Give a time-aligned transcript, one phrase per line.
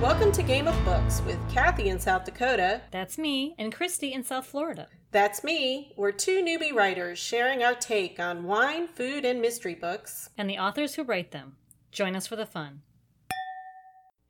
[0.00, 2.80] Welcome to Game of Books with Kathy in South Dakota.
[2.90, 4.88] That's me and Christy in South Florida.
[5.10, 5.92] That's me.
[5.94, 10.30] We're two newbie writers sharing our take on wine, food, and mystery books.
[10.38, 11.56] And the authors who write them.
[11.92, 12.80] Join us for the fun.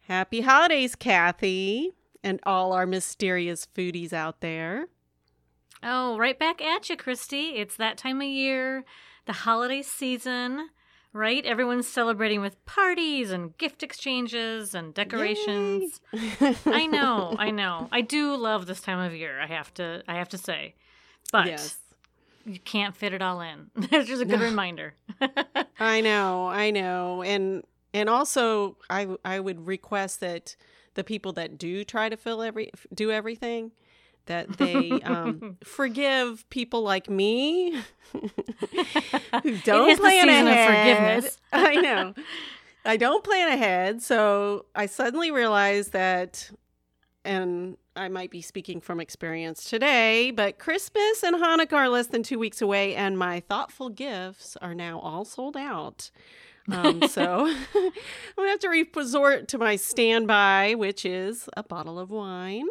[0.08, 1.92] Happy holidays, Kathy,
[2.24, 4.88] and all our mysterious foodies out there.
[5.84, 7.50] Oh, right back at you, Christy.
[7.50, 8.84] It's that time of year,
[9.24, 10.70] the holiday season,
[11.12, 11.44] right?
[11.44, 16.00] Everyone's celebrating with parties and gift exchanges and decorations.
[16.66, 17.88] I know, I know.
[17.92, 19.40] I do love this time of year.
[19.40, 20.74] I have to, I have to say,
[21.32, 21.78] but Yes.
[22.44, 23.70] you can't fit it all in.
[23.92, 24.94] It's just a good reminder.
[25.78, 27.22] I know, I know.
[27.22, 30.54] And and also I I would request that
[30.94, 33.72] the people that do try to fill every do everything
[34.26, 37.72] that they um, forgive people like me
[38.12, 40.66] who don't plan of ahead.
[41.24, 41.38] forgiveness.
[41.52, 42.14] I know.
[42.84, 46.50] I don't plan ahead, so I suddenly realized that
[47.24, 52.22] and I might be speaking from experience today, but Christmas and Hanukkah are less than
[52.22, 56.10] two weeks away, and my thoughtful gifts are now all sold out.
[56.70, 57.92] Um, so I'm
[58.36, 62.68] gonna have to resort to my standby, which is a bottle of wine.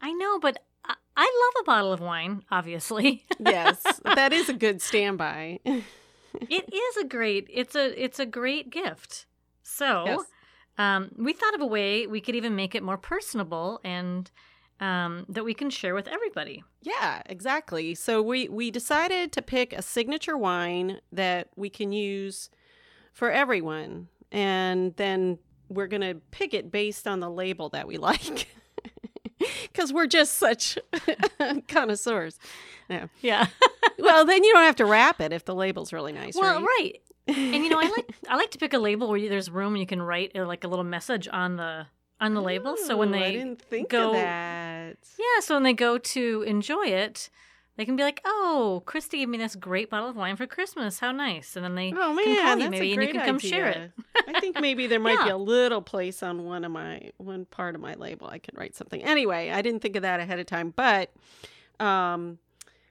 [0.00, 1.22] I know, but I, I
[1.54, 3.24] love a bottle of wine, obviously.
[3.40, 5.60] Yes, that is a good standby.
[5.64, 9.26] it is a great it's a it's a great gift
[9.62, 10.20] so Yes.
[10.76, 14.30] um, we thought of a way we could even make it more personable and
[14.80, 17.94] um, that we can share with everybody Yeah, exactly.
[17.94, 22.50] So we we decided to pick a signature wine that we can use
[23.12, 25.38] for everyone, and then
[25.68, 28.48] we're gonna pick it based on the label that we like,
[29.72, 30.78] because we're just such
[31.68, 32.38] connoisseurs.
[32.88, 33.06] Yeah.
[33.20, 33.46] yeah
[33.98, 36.66] Well, then you don't have to wrap it if the label's really nice, well right?
[36.80, 39.50] right and you know i like i like to pick a label where you, there's
[39.50, 41.86] room you can write uh, like a little message on the
[42.20, 44.96] on the label so when they I didn't think go of that.
[45.18, 47.28] yeah so when they go to enjoy it
[47.78, 50.98] they can be like oh christy gave me this great bottle of wine for christmas
[50.98, 53.38] how nice and then they Oh man, can call you maybe and you can come
[53.38, 53.92] share it.
[54.28, 57.74] I think maybe there might be a little place on one of my one part
[57.74, 59.02] of my label I could write something.
[59.02, 61.10] Anyway, I didn't think of that ahead of time, but
[61.80, 62.38] um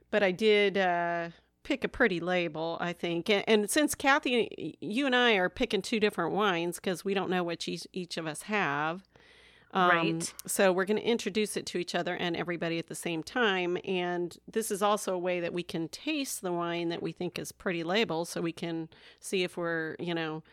[0.10, 1.30] but I did uh
[1.64, 3.30] pick a pretty label, I think.
[3.30, 7.30] And, and since Kathy you and I are picking two different wines because we don't
[7.30, 9.04] know which each, each of us have.
[9.74, 10.34] Um, Right.
[10.46, 13.78] So we're going to introduce it to each other and everybody at the same time.
[13.86, 17.38] And this is also a way that we can taste the wine that we think
[17.38, 18.90] is pretty label so we can
[19.20, 20.44] see if we're, you know,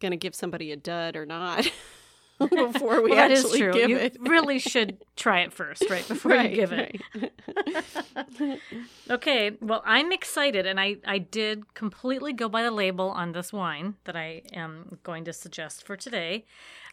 [0.00, 1.70] going to give somebody a dud or not
[2.38, 3.72] before we well, actually true.
[3.72, 4.16] give you it.
[4.20, 7.00] really should try it first, right before you give it.
[9.10, 13.52] Okay, well, I'm excited, and I I did completely go by the label on this
[13.52, 16.44] wine that I am going to suggest for today.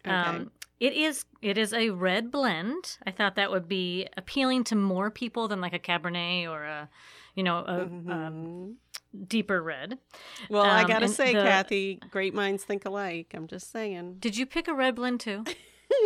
[0.04, 0.44] Um, Okay.
[0.80, 2.98] It is it is a red blend.
[3.06, 6.88] I thought that would be appealing to more people than like a Cabernet or a,
[7.34, 8.74] you know, a, a Mhm.
[9.28, 9.98] deeper red.
[10.50, 13.32] well, I um, got to say, the- Kathy, great minds think alike.
[13.34, 14.16] I'm just saying.
[14.18, 15.44] Did you pick a red blend too?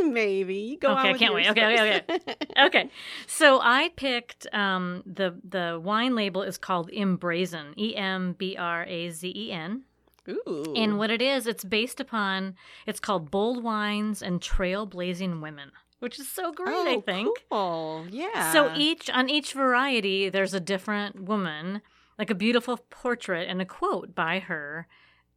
[0.05, 0.77] Maybe.
[0.81, 1.49] Go Okay, on I can't wait.
[1.49, 2.37] Okay, okay, first.
[2.67, 2.91] okay.
[3.27, 8.85] So I picked um, the the wine label is called Embrazen, E M B R
[8.85, 9.83] A Z E N.
[10.31, 10.75] Ooh.
[10.77, 16.19] And what it is, it's based upon it's called Bold Wines and Trailblazing Women, which
[16.19, 17.39] is so great, oh, I think.
[17.51, 18.07] Cool.
[18.11, 18.53] Yeah.
[18.53, 21.83] So each on each variety there's a different woman,
[22.19, 24.87] like a beautiful portrait and a quote by her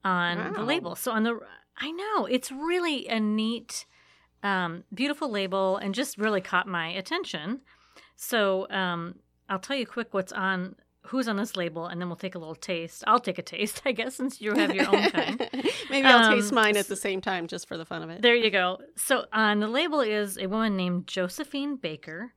[0.03, 0.95] on the label.
[0.95, 1.39] So on the
[1.77, 3.85] I know, it's really a neat
[4.43, 7.61] um, beautiful label and just really caught my attention.
[8.15, 9.15] So um,
[9.49, 10.75] I'll tell you quick what's on
[11.07, 13.03] who's on this label and then we'll take a little taste.
[13.07, 15.49] I'll take a taste, I guess, since you have your own kind.
[15.89, 18.21] Maybe I'll Um, taste mine at the same time just for the fun of it.
[18.21, 18.79] There you go.
[18.95, 22.33] So on the label is a woman named Josephine Baker.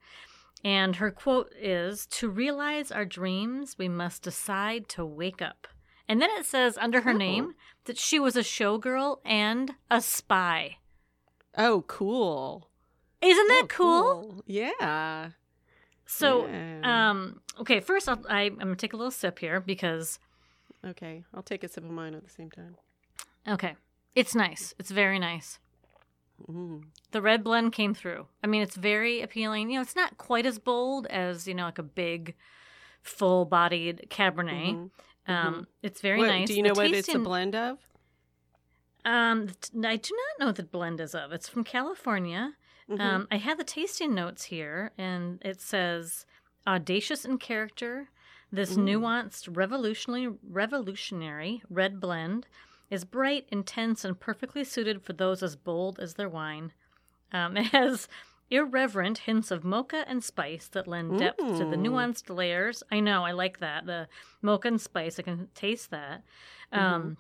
[0.65, 5.69] And her quote is To realize our dreams, we must decide to wake up.
[6.09, 7.17] And then it says under her Oh.
[7.17, 7.55] name
[7.85, 10.79] that she was a showgirl and a spy.
[11.57, 12.69] Oh, cool.
[13.23, 14.43] Isn't that Oh, cool?
[14.47, 15.31] Yeah.
[16.05, 17.11] So, Yeah.
[17.11, 20.19] um, okay, first I'll, I, I'm going to take a little sip here because,
[20.85, 22.77] Okay, I'll take a sip of mine at the same time.
[23.49, 23.75] okay,
[24.15, 24.75] it's nice.
[24.79, 25.59] It's very nice.
[26.51, 26.85] Mm.
[27.13, 28.27] The red blend came through.
[28.45, 29.71] I mean, it's very appealing.
[29.71, 32.35] You know, it's not quite as bold as, you know, like a big,
[33.03, 34.75] full bodied Cabernet.
[34.75, 34.91] Mhm.
[35.29, 36.47] Um, It's very What- nice.
[36.49, 37.79] Do you know The what it's a blend of?
[39.05, 39.49] Um,
[39.85, 41.33] I do not know what the blend is of.
[41.33, 42.55] It's from California.
[42.89, 43.01] Mhm.
[43.01, 46.27] Um, I have the tasting notes here, and it says
[46.67, 48.09] audacious in character.
[48.53, 48.81] This Ooh.
[48.81, 52.47] nuanced, revolutionary, revolutionary red blend
[52.91, 56.73] is bright, intense, and perfectly suited for those as bold as their wine.
[57.33, 58.09] Um, it has
[58.49, 62.83] irreverent hints of mocha and spice that lend depth to the nuanced layers.
[62.93, 63.87] I know, I like that.
[63.87, 64.09] The
[64.41, 66.23] mocha and spice, I can taste that.
[66.73, 66.85] Mm-hmm.
[66.85, 67.17] Um,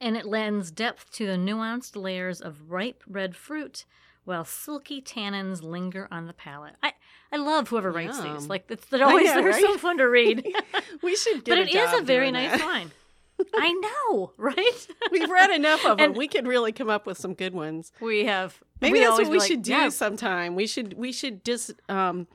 [0.00, 3.84] And it lends depth to the nuanced layers of ripe red fruit
[4.26, 6.74] while silky tannins linger on the palate.
[6.82, 6.92] I,
[7.32, 8.34] I love whoever writes Yum.
[8.34, 8.48] these.
[8.48, 10.46] Like, they're always know, they're so fun to read.
[11.02, 12.64] we should but it is a very nice that.
[12.64, 12.90] wine.
[13.54, 13.72] I
[14.10, 14.86] know, right?
[15.10, 16.14] We've read enough of them.
[16.14, 17.92] We could really come up with some good ones.
[18.00, 18.60] we have.
[18.80, 20.54] Maybe we that's what we like, should do "Yeah, sometime.
[20.54, 22.26] We should we should just um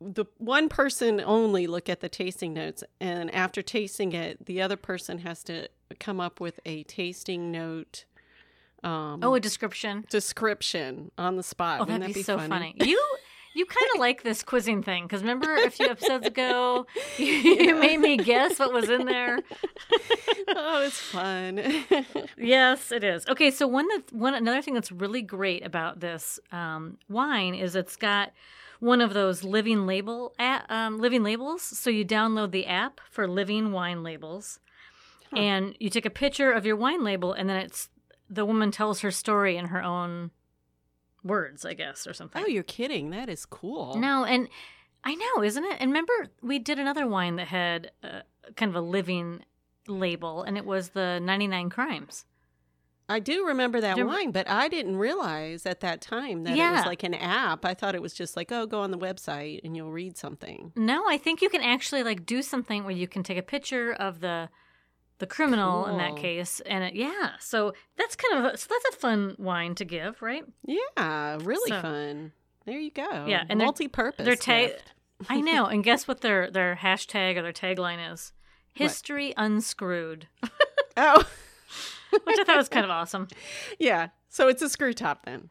[0.00, 4.76] the one person only look at the tasting notes and after tasting it the other
[4.76, 5.68] person has to
[5.98, 8.06] come up with a tasting note
[8.84, 10.04] um Oh, a description.
[10.10, 11.80] description on the spot.
[11.80, 12.48] Oh, Wouldn't that'd that be, so funny?
[12.48, 12.74] funny.
[12.90, 13.00] You
[13.52, 16.86] you kind of like this quizzing thing because remember a few episodes ago
[17.18, 19.38] you made me guess what was in there.
[20.48, 21.60] oh, it's fun.
[22.36, 23.26] Yes, it is.
[23.28, 27.74] Okay, so one that one another thing that's really great about this um, wine is
[27.76, 28.32] it's got
[28.78, 31.62] one of those living label a um, living labels.
[31.62, 34.58] So you download the app for living wine labels,
[35.32, 35.36] Huh.
[35.38, 37.88] and you take a picture of your wine label, and then it's
[38.30, 40.30] the woman tells her story in her own
[41.22, 42.42] words, I guess, or something.
[42.42, 43.10] oh, you're kidding.
[43.10, 43.96] That is cool.
[43.96, 44.48] No, and
[45.04, 45.76] I know, isn't it?
[45.80, 46.12] And remember,
[46.42, 48.20] we did another wine that had uh,
[48.56, 49.44] kind of a living
[49.88, 52.24] label, and it was the 99 Crimes.
[53.08, 56.76] I do remember that Do wine, but I didn't realize at that time that it
[56.76, 57.64] was like an app.
[57.64, 60.70] I thought it was just like, oh, go on the website and you'll read something.
[60.76, 63.92] No, I think you can actually like do something where you can take a picture
[63.92, 64.48] of the
[65.20, 68.96] the criminal in that case, and it, yeah, so that's kind of a, so that's
[68.96, 70.44] a fun wine to give, right?
[70.66, 72.32] Yeah, really So- fun.
[72.66, 73.24] There you go.
[73.26, 74.24] Yeah, and multi-purpose.
[74.24, 74.74] they're ta-.
[75.28, 78.32] I know, and guess what their their hashtag or their tagline is?
[78.74, 80.28] History unscrewed,
[80.96, 81.24] oh,
[82.24, 83.28] which I thought was kind of awesome.
[83.78, 84.08] yeah.
[84.28, 85.50] So it's a screw top then.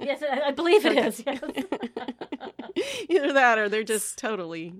[0.00, 1.22] Yes, I, I believe it is.
[1.26, 1.42] Yes.
[3.08, 4.74] Either that or they're just totally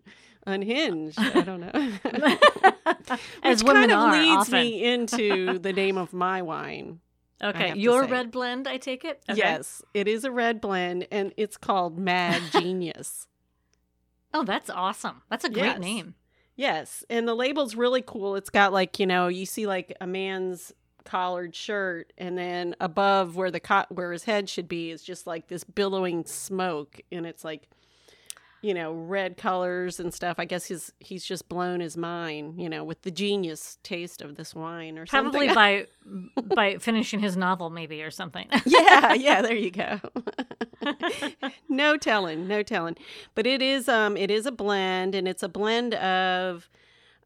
[0.47, 1.19] unhinged.
[1.19, 1.71] I don't know.
[3.43, 4.55] As Which women kind of are leads often.
[4.61, 7.01] me into the name of my wine.
[7.43, 9.21] Okay, your red blend, I take it.
[9.29, 9.37] Okay.
[9.39, 13.27] Yes, it is a red blend, and it's called Mad Genius.
[14.33, 15.23] Oh, that's awesome.
[15.29, 15.79] That's a great Yes.
[15.81, 16.15] name.
[16.55, 18.37] Yes, and the label's really cool.
[18.37, 20.73] It's got like you know you see like a man's
[21.05, 25.27] collared shirt, and then above where the co- where his head should be is just
[25.27, 27.69] like this billowing smoke, and it's like
[28.63, 30.37] you know red colors and stuff.
[30.39, 34.37] I guess he's he's just blown his mind, you know, with the genius taste of
[34.37, 36.31] this wine or Probably something.
[36.45, 38.47] by by finishing his novel, maybe or something.
[38.65, 40.01] yeah, yeah, there you go.
[41.69, 42.97] no telling, no telling.
[43.35, 46.69] But it is um it is a blend and it's a blend of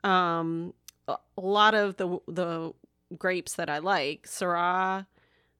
[0.04, 0.72] um
[1.08, 2.72] a lot of the the
[3.18, 4.26] grapes that I like.
[4.26, 5.06] Syrah,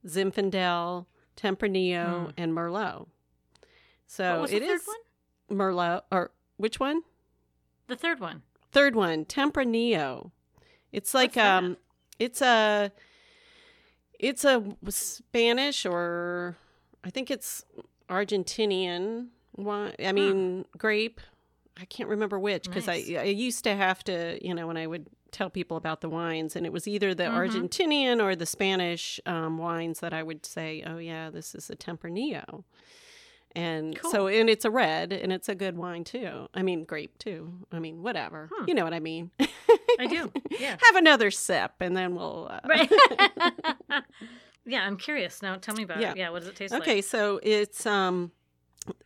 [0.06, 1.06] Zinfandel,
[1.36, 2.30] Tempranillo, Hmm.
[2.36, 3.06] and Merlot.
[4.06, 4.96] So it the third is one?
[5.50, 7.02] Merlot or which one?
[7.88, 8.42] The third one.
[8.72, 10.30] Third one, Tempranillo.
[10.92, 11.76] It's like um
[12.18, 12.90] it's a
[14.18, 16.56] it's a Spanish or
[17.04, 17.64] I think it's
[18.08, 19.94] Argentinian wine.
[20.04, 21.20] I mean grape.
[21.78, 23.10] I can't remember which because Nice.
[23.10, 26.08] I I used to have to, you know, when I would tell people about the
[26.08, 27.34] wines and it was either the Mhm.
[27.34, 31.76] Argentinian or the Spanish um, wines that I would say, "Oh yeah, this is a
[31.76, 32.64] Tempranillo."
[33.56, 34.10] And Cool.
[34.10, 36.46] so, and it's a red, and it's a good wine too.
[36.52, 37.52] I mean, grape too.
[37.72, 38.50] I mean, whatever.
[38.54, 38.68] Hmm.
[38.68, 39.30] You know what I mean.
[39.98, 40.30] I do.
[40.60, 40.76] Yeah.
[40.86, 42.48] Have another sip, and then we'll.
[42.50, 42.60] Uh...
[42.68, 42.90] Right.
[44.66, 45.42] yeah, I'm curious.
[45.42, 46.12] Now tell me about Yeah.
[46.12, 46.16] it.
[46.18, 46.88] Yeah, what does it taste Okay, like?
[46.88, 48.30] Okay, so it's um,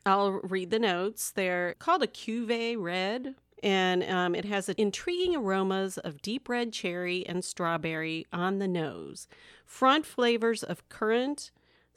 [0.07, 1.30] I'll read the notes.
[1.30, 7.26] They're called a cuvee red, and um, it has intriguing aromas of deep red cherry
[7.26, 9.28] and strawberry on the nose,
[9.64, 11.50] front flavors of currant,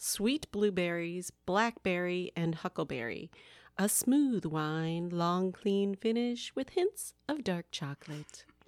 [0.03, 3.31] sweet blueberries, blackberry, and huckleberry.
[3.77, 8.45] A smooth wine, long clean finish with hints of dark chocolate.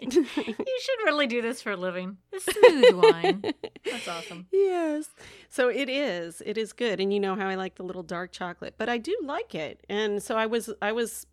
[0.00, 2.16] you should really do this for a living.
[2.34, 3.42] A smooth wine.
[3.84, 4.46] That's awesome.
[4.52, 5.10] Yes.
[5.50, 6.42] So it is.
[6.44, 6.98] It is good.
[6.98, 9.84] And you know how I like the little dark chocolate, but I do like it.
[9.88, 11.26] And so I was I was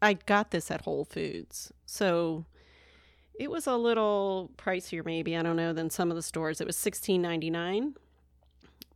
[0.00, 1.72] I got this at Whole Foods.
[1.86, 2.46] So
[3.34, 6.60] it was a little pricier maybe, I don't know, than some of the stores.
[6.60, 7.94] It was sixteen ninety nine.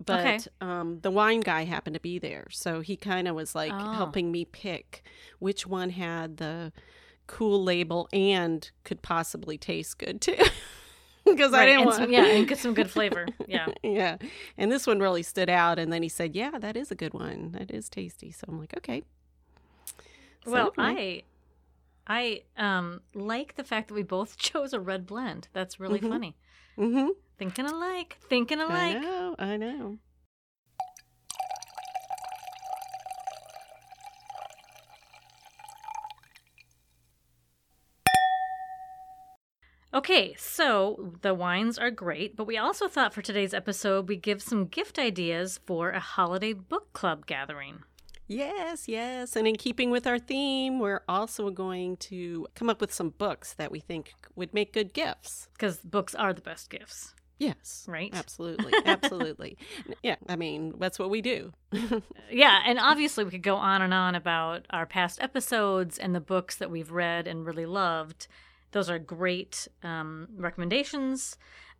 [0.04, 0.38] But Okay.
[0.60, 2.46] um, the wine guy happened to be there.
[2.50, 3.92] So he kind of was like Oh.
[3.92, 5.02] helping me pick
[5.38, 6.72] which one had the
[7.26, 10.36] cool label and could possibly taste good too.
[11.26, 13.26] Because I didn't and want some, yeah, and get some good flavor.
[13.48, 13.68] Yeah.
[13.82, 14.18] yeah.
[14.58, 15.78] And this one really stood out.
[15.78, 17.52] And then he said, Yeah, that is a good one.
[17.52, 18.30] That is tasty.
[18.30, 19.04] So I'm like, Okay.
[20.44, 21.22] So Well, I
[22.06, 25.48] I um like the fact that we both chose a red blend.
[25.54, 26.08] That's really Mhm.
[26.10, 26.36] funny.
[26.76, 27.08] Mhm.
[27.36, 28.96] Thinking alike, thinking alike.
[28.96, 29.98] I know, I know.
[39.92, 44.42] Okay, so the wines are great, but we also thought for today's episode we'd give
[44.42, 47.84] some gift ideas for a holiday book club gathering.
[48.26, 49.36] Yes, yes.
[49.36, 53.54] And in keeping with our theme, we're also going to come up with some books
[53.54, 55.48] that we think would make good gifts.
[55.52, 57.13] Because books are the best gifts.
[57.38, 57.84] Yes.
[57.88, 58.10] Right?
[58.12, 58.72] Absolutely.
[58.84, 59.58] Absolutely.
[60.02, 60.16] yeah.
[60.28, 61.52] I mean, that's what we do.
[62.30, 62.62] yeah.
[62.64, 66.56] And obviously, we could go on and on about our past episodes and the books
[66.56, 68.28] that we've read and really loved.
[68.72, 71.36] Those are great um, recommendations.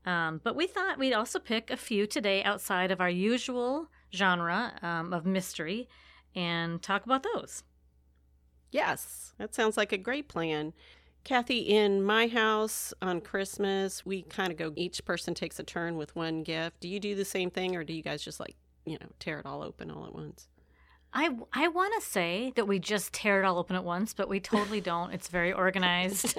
[0.07, 4.75] Um, but we thought we'd also pick a few today outside of our usual genre
[4.83, 5.89] um, of mystery
[6.35, 7.63] and talk about those.
[8.71, 10.73] Yes, that sounds like a great plan.
[11.25, 15.97] Kathy, in my house on Christmas, we kind of go, each person takes a turn
[15.97, 16.81] with one gift.
[16.81, 19.39] Do you do the same thing, or do you guys just like, you know, tear
[19.41, 20.49] it all open all at once?
[21.17, 24.29] I, I want to say that we just tear it all open at once, but
[24.29, 25.13] we totally don't.
[25.13, 26.37] It's very organized.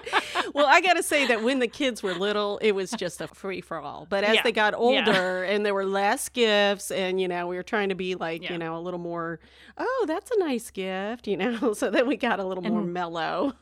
[0.54, 3.28] well, I got to say that when the kids were little, it was just a
[3.28, 4.06] free for all.
[4.08, 4.42] But as Yeah.
[4.42, 5.54] they got older Yeah.
[5.54, 8.52] and there were less gifts, and, you know, we were trying to be like, Yeah.
[8.54, 9.40] you know, a little more,
[9.76, 13.52] oh, that's a nice gift, you know, so then we got a little more mellow.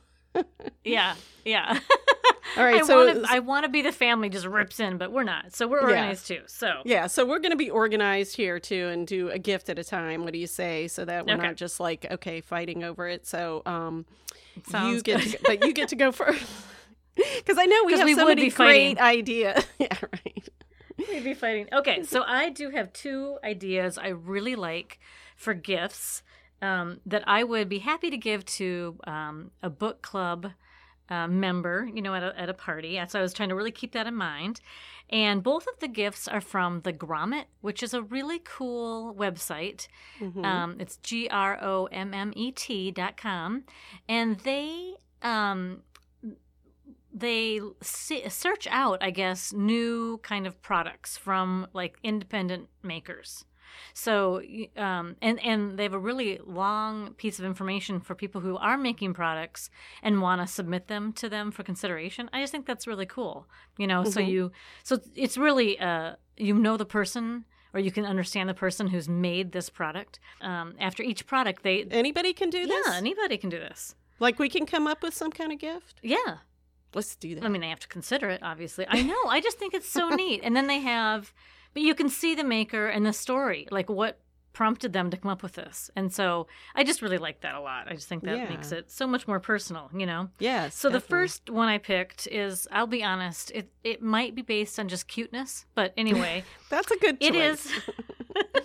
[0.84, 1.78] Yeah, yeah.
[2.56, 5.10] All right, I so wanna, I want to be the family just rips in, but
[5.12, 5.54] we're not.
[5.54, 5.84] So we're Yeah.
[5.86, 6.40] organized too.
[6.46, 9.78] So Yeah, so we're going to be organized here too and do a gift at
[9.78, 10.24] a time.
[10.24, 10.88] What do you say?
[10.88, 11.42] So that we're Okay.
[11.46, 13.26] not just like okay fighting over it.
[13.26, 14.04] So um,
[14.56, 16.44] you sounds get, to, but you get to go first
[17.16, 19.64] because I know we have we so many be great ideas.
[19.78, 20.48] yeah, right.
[21.08, 21.68] We'd be fighting.
[21.72, 24.98] Okay, so I do have two ideas I really like
[25.36, 26.22] for gifts
[26.62, 30.52] um, that I would be happy to give to um, a book club
[31.10, 32.98] uh, member, you know, at a, at a party.
[33.08, 34.60] So I was trying to really keep that in mind.
[35.10, 39.88] And both of the gifts are from the Grommet, which is a really cool website.
[40.20, 40.44] Mhm.
[40.44, 43.64] Um, it's G R O M M E T dot com,
[44.08, 45.82] and they um,
[47.12, 53.44] they se- search out, I guess, new kind of products from like independent makers.
[53.94, 54.42] So,
[54.76, 58.76] um, and and they have a really long piece of information for people who are
[58.78, 59.70] making products
[60.02, 62.28] and want to submit them to them for consideration.
[62.32, 63.46] I just think that's really cool.
[63.78, 64.28] You know, so Mhm.
[64.28, 64.52] you
[64.82, 69.08] so it's really uh, you know the person or you can understand the person who's
[69.08, 70.20] made this product.
[70.42, 72.86] Um, after each product, they Anybody can do this.
[72.86, 73.94] yeah anybody can do this.
[74.20, 75.98] Like we can come up with some kind of gift.
[76.02, 76.38] Yeah,
[76.94, 77.42] Let's do that.
[77.44, 78.84] I mean, they have to consider it, obviously.
[78.86, 79.16] I know.
[79.26, 80.42] I just think it's so neat.
[80.44, 81.32] And then they have,
[81.74, 84.18] but you can see the maker and the story, like what
[84.52, 85.90] prompted them to come up with this.
[85.96, 87.86] And so I just really like that a lot.
[87.90, 88.50] I just think that Yeah.
[88.50, 90.28] makes it so much more personal, you know?
[90.38, 90.74] yes.
[90.74, 94.78] So the first one I picked is, I'll be honest, it, it might be based
[94.78, 97.16] on just cuteness, but anyway, That's a good.
[97.20, 97.64] it choice.
[97.64, 97.72] is.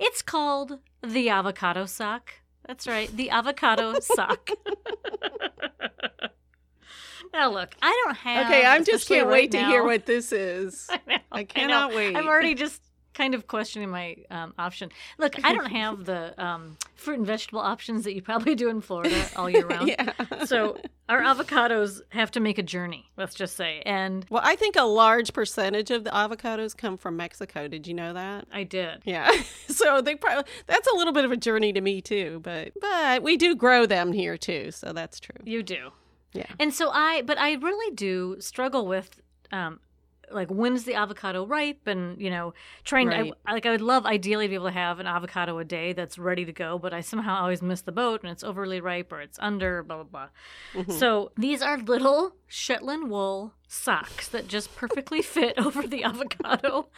[0.00, 2.32] it's called the avocado sock.
[2.66, 4.50] That's right, the avocado sock.
[7.32, 8.46] now look, I don't have.
[8.46, 10.88] Okay, I just can't right wait to hear what this is.
[11.32, 12.16] I, know, I cannot wait.
[12.16, 12.82] I'm already just
[13.14, 14.90] kind of questioning my um, option.
[15.18, 18.80] Look, I don't have the um, fruit and vegetable options that you probably do in
[18.80, 19.88] Florida all year round.
[19.98, 20.12] yeah.
[20.44, 23.10] So our avocados have to make a journey.
[23.16, 27.16] Let's just say, and Well, I think a large percentage of the avocados come from
[27.16, 27.66] Mexico.
[27.66, 28.46] Did you know that?
[28.52, 29.02] I did.
[29.04, 29.30] Yeah.
[29.68, 33.22] So they probably that's a little bit of a journey to me too, but but
[33.22, 35.36] we do grow them here too, so that's true.
[35.44, 35.90] You do.
[36.32, 36.46] Yeah.
[36.58, 39.20] And so I, but I really do struggle with,
[39.52, 39.80] um,
[40.32, 42.54] like when's the avocado ripe, and you know,
[42.84, 43.30] trying Right.
[43.30, 45.64] to I, like I would love ideally to be able to have an avocado a
[45.64, 48.80] day that's ready to go, but I somehow always miss the boat, and it's overly
[48.80, 50.28] ripe or it's under, blah blah
[50.74, 50.82] blah.
[50.82, 50.92] Mhm.
[50.98, 56.88] So these are little Shetland wool socks that just perfectly fit over the avocado,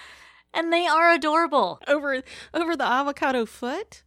[0.54, 1.80] and they are adorable.
[1.86, 2.22] Over
[2.54, 4.02] over the avocado foot?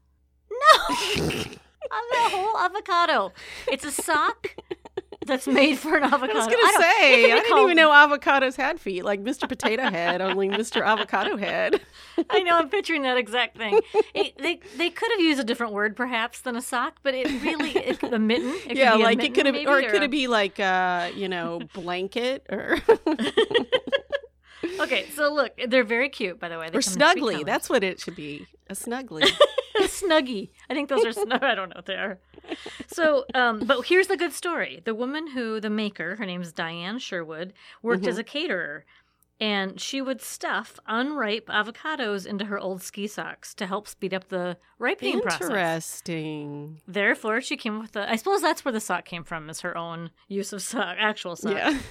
[0.51, 0.95] No,
[1.91, 3.31] on the whole avocado.
[3.67, 4.55] It's a sock
[5.25, 6.33] that's made for an avocado.
[6.33, 9.47] I was gonna say I didn't called- even know avocados had feet, like Mr.
[9.47, 10.85] Potato Head, only Mr.
[10.85, 11.81] Avocado Head.
[12.29, 12.57] I know.
[12.57, 13.79] I'm picturing that exact thing.
[14.13, 17.27] It, they they could have used a different word perhaps than a sock, but it
[17.41, 18.53] really it, a mitten.
[18.67, 21.09] It yeah, like mitten it could have, maybe, or it could have be like uh,
[21.15, 22.77] you know, blanket or
[24.79, 26.69] Okay, so look, they're very cute, by the way.
[26.69, 27.45] They or come in three snuggly.
[27.45, 28.47] That's what it should be.
[28.69, 29.23] A snuggly.
[29.75, 30.49] A snuggie.
[30.69, 31.43] I think those are snug.
[31.43, 32.19] I don't know what they are.
[32.87, 36.99] So, um, but here's the good story: the woman who the maker, her name's Diane
[36.99, 38.07] Sherwood, worked Mhm.
[38.09, 38.85] as a caterer,
[39.39, 44.27] and she would stuff unripe avocados into her old ski socks to help speed up
[44.29, 45.41] the ripening process.
[45.49, 46.81] Interesting.
[46.87, 48.09] Therefore, she came with the.
[48.09, 51.35] I suppose that's where the sock came from, is her own use of sock, actual
[51.35, 51.53] sock.
[51.55, 51.79] Yeah.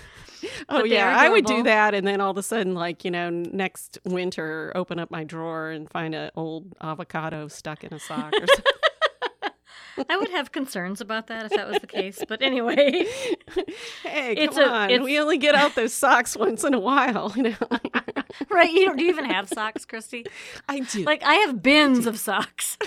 [0.69, 3.31] Oh yeah, I would do that, and then all of a sudden, like you know,
[3.31, 8.33] next winter, open up my drawer and find an old avocado stuck in a sock.
[8.33, 8.65] Or something.
[10.09, 12.23] I would have concerns about that if that was the case.
[12.29, 13.07] But anyway,
[14.03, 14.91] hey, It's come a- on.
[14.91, 17.33] it's- We only get out those socks once in a while.
[17.37, 17.57] You know,
[18.51, 18.71] right?
[18.71, 20.25] You don't, do you even have socks, Christy?
[20.69, 21.03] I do.
[21.05, 22.79] Like I have bins of socks.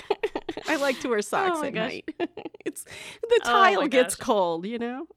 [0.68, 1.90] I like to wear oh, socks my at gosh.
[1.92, 2.10] night.
[2.64, 4.26] it's the Oh tile my gets gosh.
[4.26, 4.66] cold.
[4.66, 5.06] You know.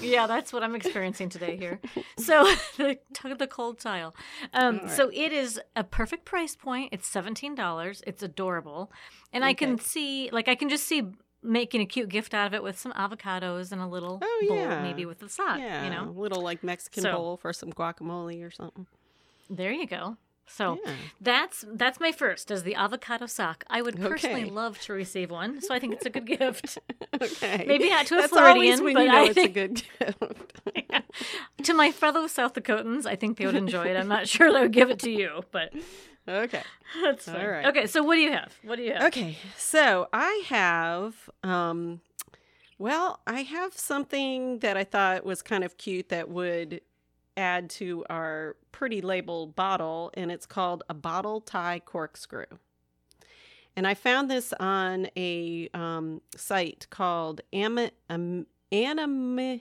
[0.00, 1.80] yeah, that's what I'm experiencing today here.
[2.18, 2.44] So
[2.76, 2.98] the
[3.38, 4.14] the cold tile.
[4.52, 6.90] Um, All So it is a perfect price point.
[6.92, 8.02] It's seventeen dollars.
[8.06, 8.90] It's adorable,
[9.32, 11.04] and I can see like I can just see
[11.42, 14.56] making a cute gift out of it with some avocados and a little Oh, bowl,
[14.56, 14.82] yeah.
[14.82, 15.58] maybe with a sock.
[15.60, 18.86] yeah, You know, a little like Mexican So- bowl for some guacamole or something.
[19.48, 20.16] there you go.
[20.48, 20.92] So Yeah.
[21.20, 23.64] that's that's my first is the avocado sock.
[23.68, 24.50] I would personally Okay.
[24.50, 26.78] love to receive one, so I think it's a good gift.
[27.20, 27.64] Okay.
[27.66, 30.62] Maybe not to a That's Floridian, but you know I it's think a good gift.
[31.64, 33.96] to my fellow South Dakotans, I think they would enjoy it.
[33.96, 35.72] I'm not sure they would give it to you, but
[36.28, 36.62] okay.
[37.02, 37.36] that's fine.
[37.40, 37.66] All right.
[37.66, 38.52] Okay, so what do you have?
[38.62, 39.04] What do you have?
[39.04, 42.00] Okay, so I have, um,
[42.78, 46.82] well, I have something that I thought was kind of cute that would
[47.36, 52.46] add to our pretty label bottle, and it's called a bottle tie corkscrew.
[53.76, 59.60] And I found this on a um, site called Ama, um, Anima,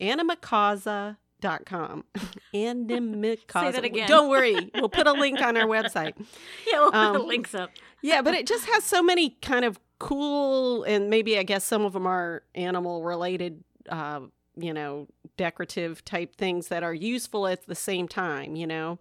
[0.00, 2.04] animacausa.com.
[2.54, 3.52] Animacausa.
[3.52, 4.08] Say that again.
[4.08, 4.70] Don't worry.
[4.74, 6.14] We'll put a link on our website.
[6.70, 7.70] Yeah, we'll put the Um, links up.
[8.02, 11.84] Yeah, but it just has so many kind of cool, and maybe I guess some
[11.84, 14.20] of them are animal related, uh,
[14.62, 18.98] you know, decorative type things that are useful at the same time, you know.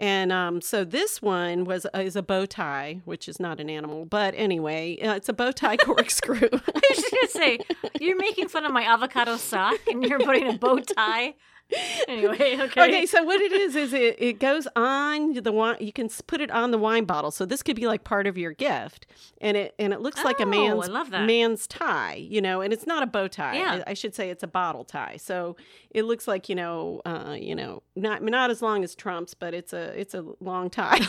[0.00, 4.04] And um, so this one was is a bow tie, which is not an animal,
[4.04, 6.48] but anyway, uh, it's a bow tie corkscrew.
[6.52, 7.58] I was just gonna say
[8.00, 11.34] you're making fun of my avocado sock, and you're putting a bow tie.
[12.08, 12.84] Anyway, okay.
[12.84, 15.76] Okay, so what it is is it, it goes on the wine.
[15.78, 18.38] You can put it on the wine bottle, so this could be like part of
[18.38, 19.06] your gift,
[19.42, 20.88] and it and it looks like a Oh, man's
[21.26, 23.58] man's tie, you know, and it's not a bow tie.
[23.58, 23.82] Yeah.
[23.86, 25.18] I, I should say it's a bottle tie.
[25.18, 25.56] So
[25.90, 29.52] it looks like you know, uh, you know, not not as long as Trump's, but
[29.52, 31.00] it's a it's a long tie.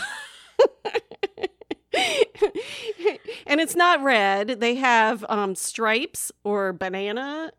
[3.47, 4.59] and it's not red.
[4.59, 7.51] They have um, stripes or banana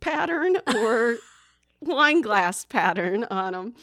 [0.00, 1.18] pattern or
[1.80, 3.74] wine glass pattern on them.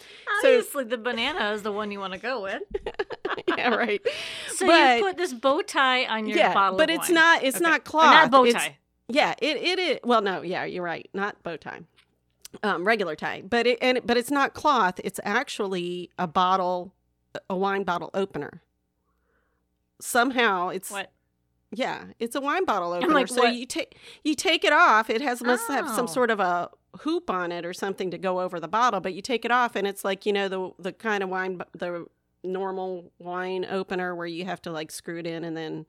[0.42, 2.62] so- Obviously, the banana is the one you want to go with.
[3.48, 4.02] yeah, right.
[4.56, 7.16] So But- you put this bow tie on your yeah, bottle, but it's wine.
[7.16, 7.44] not.
[7.44, 7.64] It's Okay.
[7.64, 8.12] not Or cloth.
[8.14, 8.78] not bow It's- tie.
[9.08, 10.00] yeah, it it is.
[10.04, 11.08] Well, no, yeah, you're right.
[11.14, 11.82] Not bow tie.
[12.64, 15.00] Um, regular tie, but it and but it's not cloth.
[15.04, 16.94] It's actually a bottle,
[17.50, 18.62] a wine bottle opener.
[20.00, 21.12] Somehow, it's What?
[21.72, 23.14] yeah, it's a wine bottle opener.
[23.14, 25.10] like, so you take you take it off.
[25.10, 26.08] It has must have some Oh.
[26.08, 26.70] sort of a
[27.02, 29.00] hoop on it or something to go over the bottle.
[29.00, 31.62] But you take it off, and it's like you know the the kind of wine
[31.74, 32.06] the
[32.44, 35.86] normal wine opener where you have to like screw it in and then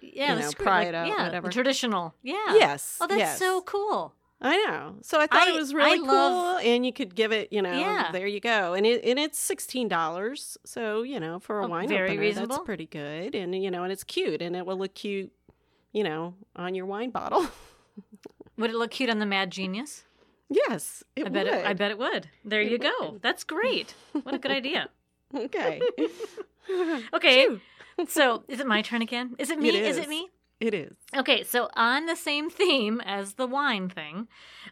[0.00, 1.50] Yeah, you know, screw- pry like, it out, Yeah, whatever.
[1.50, 2.14] traditional.
[2.22, 2.34] Yeah.
[2.54, 3.38] yes, Oh, that's yes.
[3.38, 4.14] so cool.
[4.40, 4.96] I know.
[5.02, 7.52] So I thought I- it was I really cool, love- and you could give it,
[7.52, 8.10] you know, Yeah.
[8.12, 10.58] there you go, and it and it's sixteen dollars.
[10.64, 12.56] So you know, for a Oh, wine opener, reasonable.
[12.56, 15.32] that's pretty good, and you know, and it's cute, and it will look cute,
[15.92, 17.46] you know, on your wine bottle.
[18.58, 20.04] Would it look cute on the Mad Genius?
[20.68, 21.54] Yes, it I bet would.
[21.54, 21.66] it.
[21.66, 22.28] I bet it would.
[22.44, 23.18] There It you go.
[23.22, 23.94] That's great.
[24.22, 24.88] What a good idea.
[25.34, 25.80] Okay.
[27.12, 27.48] Okay.
[28.08, 29.34] so is it my turn again?
[29.38, 29.68] Is it me?
[29.70, 29.96] It is.
[29.96, 30.04] is.
[30.04, 30.28] it me?
[30.60, 30.94] it is.
[31.16, 34.28] Okay, so on the same theme as the wine thing,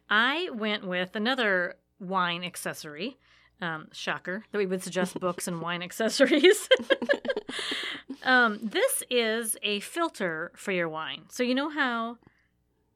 [0.09, 3.18] I went with another wine accessory.
[3.61, 6.68] Um, shocker that we would suggest books and wine accessories.
[8.25, 11.25] um, this is a filter for your wine.
[11.29, 12.18] So you know how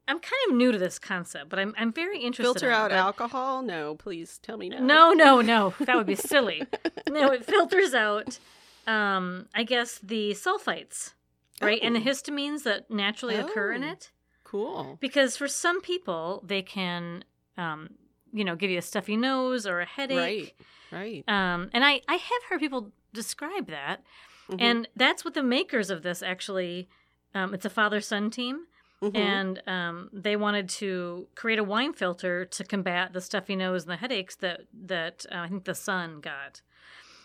[0.07, 2.43] I'm kind of new to this concept, but I'm I'm very interested.
[2.59, 3.61] Filter in it, out but- alcohol?
[3.61, 4.79] No, please tell me no.
[4.79, 5.73] no, no, no.
[5.81, 6.63] That would be silly.
[7.09, 8.39] no, it filters out,
[8.85, 11.13] um, I guess, the sulfites,
[11.61, 11.79] right?
[11.83, 12.03] And the Oh.
[12.03, 13.91] histamines that naturally occur in Oh.
[13.91, 14.11] it.
[14.43, 14.97] Cool.
[15.01, 17.25] Because for some people, they can,
[17.57, 17.89] um,
[18.31, 20.55] you know, give you a stuffy nose or a headache.
[20.89, 21.23] Right.
[21.27, 21.27] Right.
[21.27, 24.03] Um, and I, I have heard people describe that.
[24.49, 24.61] Mhm.
[24.61, 26.87] And that's what the makers of this actually,
[27.35, 28.67] um, it's a father son team
[29.01, 29.15] Mhm.
[29.15, 33.91] and um, they wanted to create a wine filter to combat the stuffy nose and
[33.91, 36.61] the headaches that that uh, I think the son got.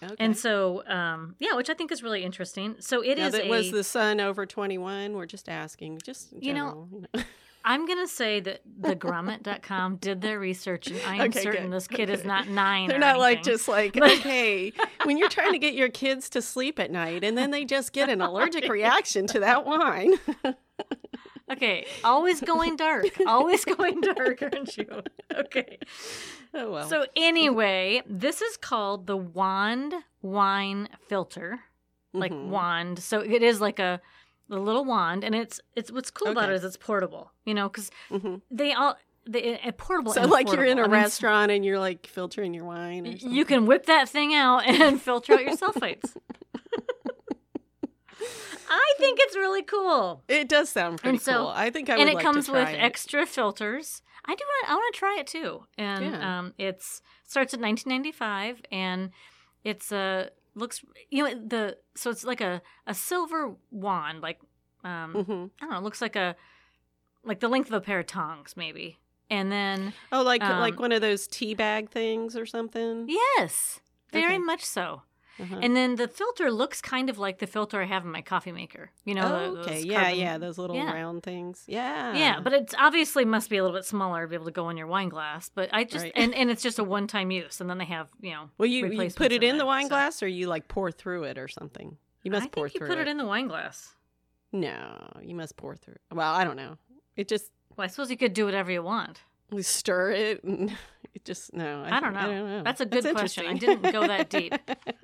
[0.02, 0.14] okay.
[0.18, 2.76] And so, um, yeah, which I think is really interesting.
[2.80, 3.18] So it is.
[3.18, 3.48] it now is that a.
[3.48, 7.22] was the son over 21 we're just asking just You know, you know.
[7.64, 11.76] I'm gonna say that the Grommet.com did their research, and I am Okay, certain good.
[11.76, 12.88] this kid is not nine.
[12.88, 14.72] They're not like just like, okay,
[15.04, 17.92] when you're trying to get your kids to sleep at night and then they just
[17.92, 20.14] get an allergic reaction to that wine.
[21.50, 25.02] Okay, always going dark, always going dark, aren't you?
[25.35, 25.78] Okay.
[26.55, 26.88] Oh, well.
[26.88, 31.61] So anyway, this is called the Wand Wine Filter.
[32.14, 32.48] like Mhm.
[32.48, 32.98] wand.
[32.98, 34.00] So it is like a
[34.48, 36.52] the little wand, and it's it's what's cool about Okay.
[36.52, 37.33] it is it's portable.
[37.46, 40.12] You know, because hmm they all they uh, portable.
[40.12, 40.83] So like you're in a.
[40.83, 43.07] I mean, restaurant and you're like filtering your wine.
[43.07, 43.33] Or something.
[43.35, 46.14] You can whip that thing out and filter out your sulfates.
[48.70, 50.22] I think it's really cool.
[50.28, 51.48] It does sound pretty And so- cool.
[51.48, 52.78] I think I and would it like comes to with try it.
[52.78, 54.02] extra filters.
[54.24, 54.70] I do want.
[54.70, 55.64] I want to try it too.
[55.76, 56.38] And Yeah.
[56.38, 59.11] um, it's starts at 1995, and
[59.64, 60.85] it's a looks.
[61.11, 64.38] You know the so it's like a a silver wand, like
[64.85, 65.50] um, Mhm.
[65.61, 65.78] I don't know.
[65.78, 66.37] It looks like a
[67.24, 68.98] like the length of a pair of tongs, maybe.
[69.30, 73.06] And then Oh, like like um, one of those tea bag things or something.
[73.08, 73.80] yes,
[74.12, 74.38] very Okay.
[74.38, 75.02] much so.
[75.40, 75.59] Uh-huh.
[75.62, 78.53] And then the filter looks kind of like the filter I have in my coffee
[78.53, 78.90] maker.
[79.05, 80.92] You know, oh, the- okay, those yeah, carbon- yeah, those little yeah.
[80.92, 81.64] round things.
[81.66, 84.51] Yeah, Yeah, but it's obviously must be a little bit smaller to be able to
[84.51, 85.51] go in your wine glass.
[85.55, 86.12] But I just Right.
[86.14, 88.51] and, and it's just a one time use, and then they have you know.
[88.59, 91.25] well, you, you put it in the wine so- glass, or you like pour through
[91.25, 91.97] it or something.
[92.23, 93.95] You must I pour think you through put it in the wine glass.
[94.53, 95.97] No, you must pour through.
[96.12, 96.77] Well, I don't know.
[97.16, 99.23] It just Well, I suppose you could do whatever you want.
[99.53, 100.71] We stir it, and
[101.15, 101.83] it just no.
[101.87, 102.62] I don't think- know.
[102.65, 103.47] That's a good question.
[103.47, 104.55] I didn't go that deep.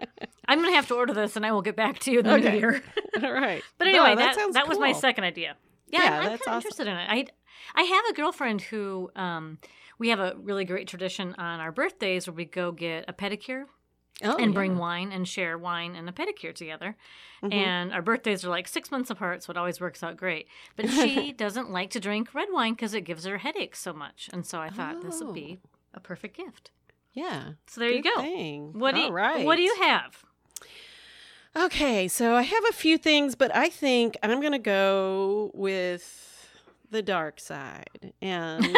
[0.49, 2.33] I'm gonna have to order this, and I will get back to you in the
[2.35, 2.53] Okay.
[2.53, 2.83] new year.
[3.23, 5.57] All right, But No, anyway, that that sounds that was my second idea.
[5.89, 6.67] Yeah, Yeah, I'm, I'm that's kind of awesome.
[6.67, 7.07] interested in it.
[7.09, 7.27] I
[7.75, 9.59] I have a girlfriend who um
[9.99, 13.65] we have a really great tradition on our birthdays where we go get a pedicure
[14.24, 14.78] Oh, and bring yeah.
[14.81, 16.96] wine and share wine and a pedicure together.
[17.42, 17.54] Mhm.
[17.54, 20.48] And our birthdays are like six months apart, so it always works out great.
[20.74, 24.28] But she doesn't like to drink red wine because it gives her headaches so much.
[24.33, 25.59] And so I thought this would be
[25.94, 26.72] a perfect gift.
[27.12, 27.52] yeah.
[27.68, 28.20] So there you go.
[28.20, 28.72] thing.
[28.78, 29.46] What do you, right.
[29.46, 30.24] What do you have?
[31.57, 36.28] Okay, so I have a few things, but I think I'm going to go with
[36.90, 38.12] the dark side.
[38.20, 38.64] And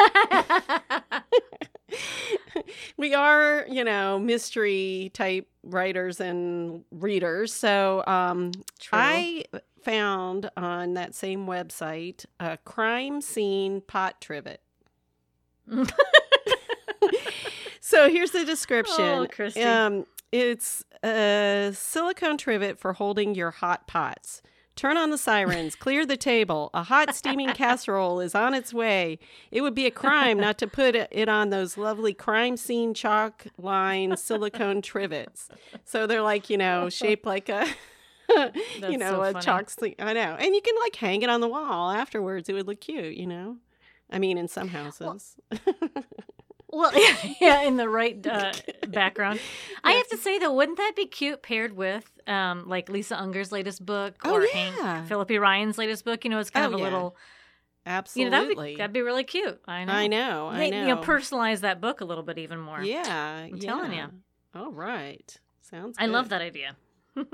[2.97, 7.53] we are, you know, mystery type writers and readers.
[7.53, 8.53] So um.
[8.93, 9.45] I
[9.83, 14.61] found on that same website a crime scene pot trivet.
[17.81, 19.05] So here's the description.
[19.05, 19.27] Oh,
[19.65, 24.43] Um, it's a silicone trivet for holding your hot pots.
[24.81, 26.71] Turn on the sirens, clear the table.
[26.73, 29.19] A hot steaming casserole is on its way.
[29.51, 33.45] It would be a crime not to put it on those lovely crime scene chalk
[33.59, 35.51] line silicone trivets.
[35.85, 37.67] So they're like, you know, shaped like a
[38.89, 39.45] you know, so a funny.
[39.45, 39.97] chalk sleeve.
[39.99, 40.35] I know.
[40.41, 42.49] And you can like hang it on the wall afterwards.
[42.49, 43.59] It would look cute, you know?
[44.09, 45.37] I mean, in some houses.
[45.51, 45.59] Well,
[47.41, 48.53] yeah, in the right uh,
[48.89, 49.41] background.
[49.85, 53.51] I have to say though, wouldn't that be cute paired with um, like Lisa Unger's
[53.51, 54.53] latest book Oh, or yeah.
[54.97, 56.25] Hank Phillippi Ryan's latest book?
[56.25, 56.85] You know, it's kind Oh, of a yeah.
[56.85, 57.17] little,
[58.15, 59.61] you know, that'd be that'd be really cute.
[59.67, 59.93] I know.
[59.93, 60.49] I know.
[60.49, 60.81] I They- know.
[60.87, 62.83] You know, personalize that book a little bit even more.
[62.83, 63.47] Yeah.
[63.53, 64.07] I'm telling you.
[64.55, 65.39] All right.
[65.63, 66.77] Sounds I love that idea.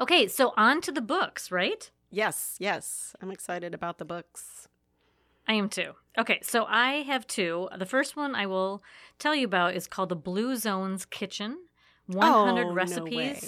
[0.00, 1.90] okay, so on to the books, right?
[2.10, 3.14] Yes, yes.
[3.20, 4.68] I'm excited about the books.
[5.48, 5.92] I am too.
[6.18, 7.68] Okay, so I have two.
[7.76, 8.82] The first one I will
[9.18, 11.56] tell you about is called The Blue Zones Kitchen
[12.06, 13.12] 100 Oh, no Recipes.
[13.16, 13.40] way.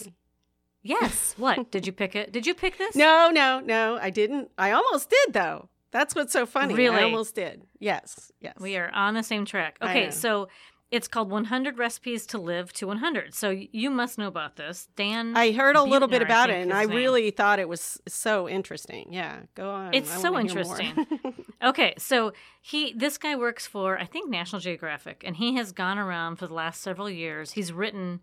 [0.83, 1.35] Yes.
[1.37, 1.71] What?
[1.71, 2.33] Did you pick it?
[2.33, 2.97] Did you pick this?
[2.97, 3.99] No, no, no.
[4.01, 4.51] I didn't.
[4.57, 5.69] I almost did though.
[5.93, 6.75] That's what's so funny.
[6.75, 6.97] Really?
[6.97, 7.63] I almost did.
[7.81, 8.55] Yes, yes.
[8.61, 9.77] We are on the same track.
[9.83, 10.49] Okay, so
[10.91, 13.33] it's called 100 Recipes to Live to 100.
[13.35, 14.89] So you must know about this.
[14.97, 16.97] Dan I heard a little bit Buettner, about it, and I name.
[16.97, 19.13] really thought it was so interesting.
[19.13, 19.95] Yeah, go on.
[19.95, 20.81] It's I so wanna hear more.
[20.81, 21.35] interesting.
[21.63, 25.99] Okay, so he this guy works for I think National Geographic, and he has gone
[25.99, 27.53] around for the last several years.
[27.53, 28.21] He's written,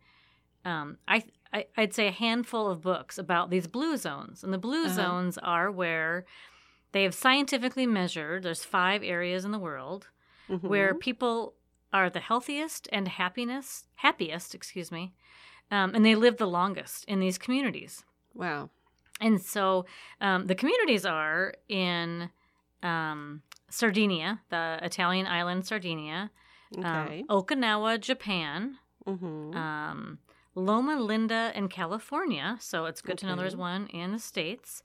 [0.65, 4.57] um, I, I I'd say a handful of books about these blue zones, and the
[4.57, 4.95] blue Uh-huh.
[4.95, 6.25] zones are where
[6.93, 8.41] they have scientifically measured.
[8.41, 10.07] There's five areas in the world
[10.61, 10.99] where Mhm.
[10.99, 11.53] people
[11.93, 15.13] are the healthiest and happiness happiest, excuse me,
[15.71, 18.03] um, and they live the longest in these communities.
[18.33, 18.69] wow.
[19.19, 19.87] And so
[20.21, 22.29] um, the communities are in
[22.83, 26.29] um, Sardinia, the Italian island Sardinia,
[26.77, 27.23] Okay.
[27.27, 29.55] um, Okinawa, Japan, mm-hmm.
[29.57, 30.19] um,
[30.53, 32.57] Loma Linda in California.
[32.59, 34.83] So it's good to know there's one in the States.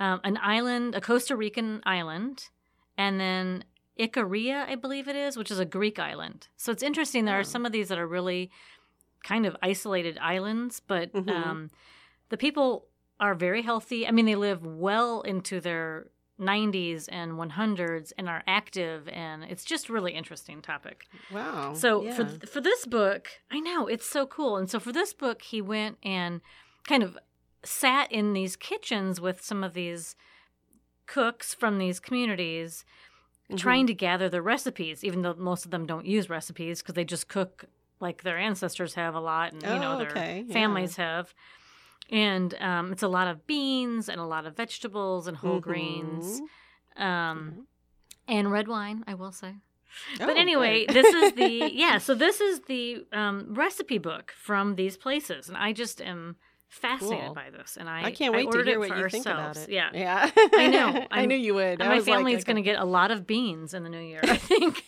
[0.00, 2.48] Um, an island, a Costa Rican island,
[2.96, 3.64] and then
[3.98, 6.48] Icaria, I believe it is, which is a Greek island.
[6.56, 7.24] So it's interesting.
[7.24, 7.40] There Oh.
[7.40, 8.50] are some of these that are really
[9.22, 11.30] kind of isolated islands, but Mhm.
[11.32, 11.70] um,
[12.28, 12.88] the people
[13.20, 14.06] are very healthy.
[14.06, 19.64] I mean, they live well into their 90s and 100s and are active, and it's
[19.64, 21.06] just really interesting topic.
[21.30, 21.72] wow.
[21.74, 22.10] So Oh, yeah.
[22.38, 24.56] for for this book, I know it's so cool.
[24.56, 26.40] And so for this book, he went and
[26.88, 27.16] kind of
[27.64, 30.16] sat in these kitchens with some of these
[31.06, 32.84] cooks from these communities
[33.50, 33.58] Mhm.
[33.58, 37.04] trying to gather the recipes even though most of them don't use recipes because they
[37.04, 37.66] just cook
[38.00, 40.52] like their ancestors have a lot and you know Oh, their okay, yeah.
[40.52, 41.34] families have
[42.10, 46.40] and um, it's a lot of beans and a lot of vegetables and whole grains,
[46.98, 47.02] Mhm.
[47.02, 47.66] um,
[48.28, 49.04] and red wine.
[49.06, 49.54] I will say.
[50.20, 51.98] Oh, but anyway, this is the yeah.
[51.98, 56.36] So this is the um, recipe book from these places, and I just am
[56.74, 57.34] fascinated Cool.
[57.34, 57.76] by this.
[57.78, 59.68] And I I can't wait to hear what you think about it.
[59.68, 59.90] Yeah.
[59.92, 60.30] yeah.
[60.36, 61.06] I know.
[61.10, 61.80] I knew you would.
[61.80, 64.00] I my like, family is going to get a lot of beans in the new
[64.00, 64.82] year, I think.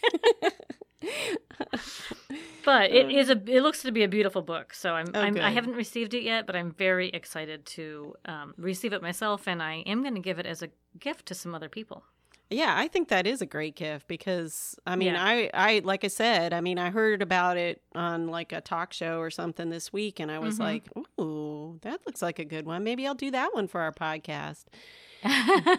[2.64, 3.40] but it is a.
[3.46, 4.75] It looks to be a beautiful book.
[4.75, 5.07] So I'm.
[5.14, 9.03] Oh, I'm I haven't received it yet, but I'm very excited to um, receive it
[9.03, 12.05] myself, and I am going to give it as a gift to some other people.
[12.48, 15.24] Yeah, I think that is a great gift because I mean, Yeah.
[15.24, 18.92] I I like I said, I mean, I heard about it on like a talk
[18.92, 20.61] show or something this week and I was Mhm.
[20.61, 20.85] like,
[21.20, 22.85] "Ooh, that looks like a good one.
[22.85, 24.64] Maybe I'll do that one for our podcast."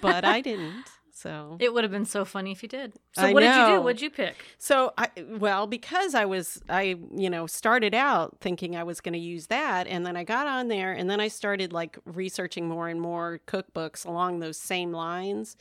[0.02, 0.84] But I didn't.
[1.14, 2.94] So It would have been so funny if you did.
[3.14, 3.82] So I what did you do?
[3.82, 4.36] What'd you pick?
[4.60, 5.08] So I
[5.40, 9.48] well, because I was I, you know, started out thinking I was going to use
[9.48, 13.02] that and then I got on there and then I started like researching more and
[13.02, 15.58] more cookbooks along those same lines.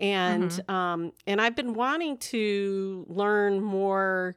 [0.00, 4.36] And um and I've been wanting to learn more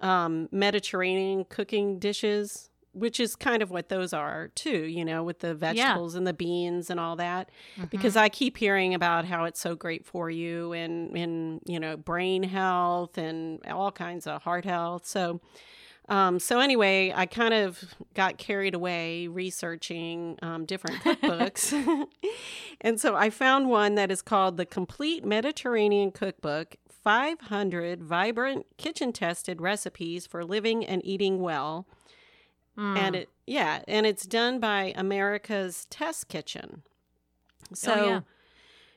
[0.00, 5.40] um Mediterranean cooking dishes, which is kind of what those are too, you know, with
[5.40, 7.50] the vegetables and the beans and all that.
[7.90, 11.96] Because I keep hearing about how it's so great for you and and you know
[11.96, 15.06] brain health and all kinds of heart health.
[15.06, 15.40] So
[16.08, 17.82] um, so anyway, I kind of
[18.14, 21.72] got carried away researching um, different cookbooks,
[22.80, 29.12] and so I found one that is called the Complete Mediterranean Cookbook: 500 Vibrant Kitchen
[29.12, 31.86] Tested Recipes for Living and Eating Well.
[32.78, 32.98] Mm.
[32.98, 36.82] And it yeah, and it's done by America's Test Kitchen.
[37.72, 38.20] So Oh, yeah.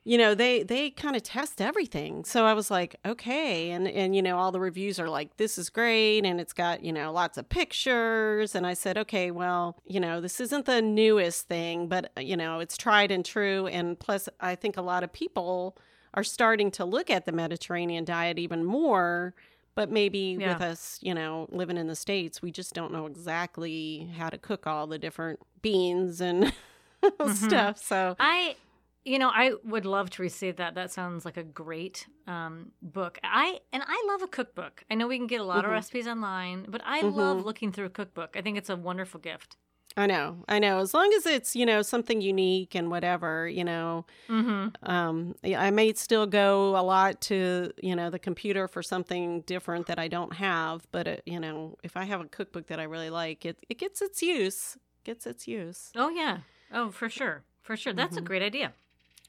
[0.03, 2.23] You know, they they kind of test everything.
[2.25, 5.57] So I was like, okay, and and you know, all the reviews are like this
[5.57, 9.77] is great and it's got, you know, lots of pictures and I said, okay, well,
[9.85, 13.99] you know, this isn't the newest thing, but you know, it's tried and true and
[13.99, 15.77] plus I think a lot of people
[16.13, 19.33] are starting to look at the Mediterranean diet even more
[19.75, 20.53] but maybe Yeah.
[20.53, 24.38] with us, you know, living in the States, we just don't know exactly how to
[24.38, 26.51] cook all the different beans and
[27.01, 27.29] Mm-hmm.
[27.29, 27.77] stuff.
[27.77, 28.57] So, I,
[29.05, 30.75] you know, I would love to receive that.
[30.75, 33.19] That sounds like a great um, book.
[33.23, 34.83] I and I love a cookbook.
[34.91, 35.71] I know we can get a lot of Mhm.
[35.71, 37.43] recipes online, but I love Mhm.
[37.43, 38.35] looking through a cookbook.
[38.38, 39.57] I think it's a wonderful gift.
[39.97, 40.79] I know, I know.
[40.79, 44.69] As long as it's, you know, something unique and whatever, you know, Mm-hmm.
[44.83, 49.88] um, I may still go a lot to, you know, the computer for something different
[49.88, 50.88] that I don't have.
[50.91, 53.79] But, it, you know, if I have a cookbook that I really like, it, it
[53.79, 55.95] gets its use, gets its use.
[55.95, 56.41] Oh yeah.
[56.71, 57.93] Oh, for sure, for sure.
[57.93, 58.23] That's a Mhm.
[58.23, 58.73] great idea.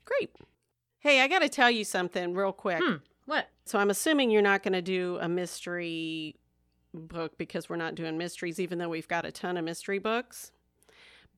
[0.05, 0.31] Great.
[0.99, 2.83] Hey, I got to tell you something real quick.
[2.85, 2.97] Hmm.
[3.27, 3.49] What?
[3.65, 6.37] So I'm assuming you're not going to do a mystery
[6.93, 10.51] book because we're not doing mysteries, even though we've got a ton of mystery books.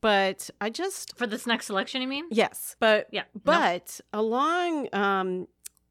[0.00, 2.24] But I just For this next selection, you mean?
[2.30, 3.22] yes, but Yeah.
[3.34, 3.40] No.
[3.44, 5.46] but along um,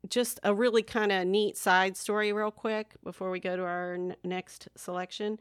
[0.10, 3.94] just a really kind of neat side story, real quick, before we go to our
[3.94, 5.40] n- next selection.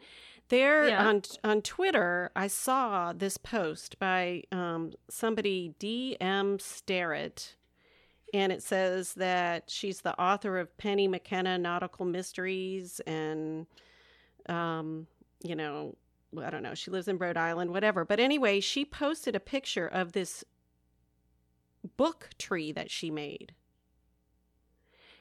[0.50, 1.06] There Yeah.
[1.06, 6.58] on on Twitter, I saw this post by um, somebody D.M.
[6.58, 7.54] Starrett,
[8.34, 13.66] and it says that she's the author of Penny McKenna Nautical Mysteries, and
[14.48, 15.06] um,
[15.42, 15.96] you know,
[16.36, 18.04] I don't know, she lives in Rhode Island, whatever.
[18.04, 20.44] But anyway, she posted a picture of this
[21.96, 23.54] book tree that she made.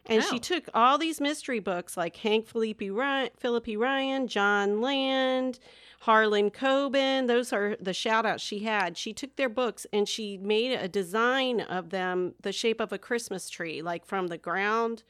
[0.05, 0.27] And Oh.
[0.29, 5.59] she took all these mystery books like Hank Phillippi Ryan, Phillippi Ryan, Jon Land,
[6.01, 7.27] Harlan Coben.
[7.27, 8.97] Those are the shout outs she had.
[8.97, 12.97] She took their books and she made a design of them the shape of a
[12.97, 15.03] Christmas tree, like from the ground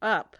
[0.00, 0.36] up.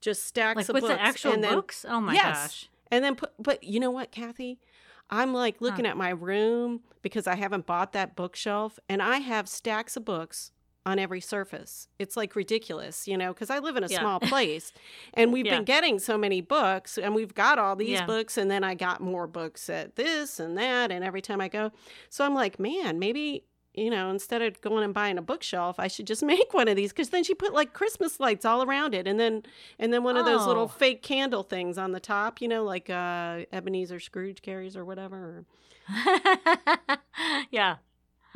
[0.00, 0.86] Just stacks Like of books.
[0.86, 1.84] the actual then, books?
[1.88, 2.36] Oh my Yes.
[2.36, 2.68] gosh.
[2.90, 4.60] And then put, but you know what, Kathy?
[5.10, 9.48] I'm like looking at my room because I haven't bought that bookshelf and I have
[9.48, 10.52] stacks of books
[10.88, 11.86] on every surface.
[11.98, 14.00] It's like ridiculous, you know, because I live in a Yeah.
[14.00, 14.72] small place
[15.14, 15.56] and we've Yeah.
[15.56, 18.06] been getting so many books and we've got all these Yeah.
[18.06, 21.48] books and then I got more books at this and that and every time I
[21.48, 21.70] go.
[22.10, 23.44] So I'm like, man, maybe.
[23.74, 26.74] You know, instead of going and buying a bookshelf, I should just make one of
[26.74, 29.44] these because then she put like Christmas lights all around it, and then
[29.78, 30.66] and then one of those little Oh.
[30.68, 35.44] fake candle things on the top, you know, like uh, Ebenezer Scrooge carries or whatever.
[37.50, 37.76] yeah.